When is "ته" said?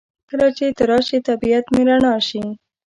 0.77-0.83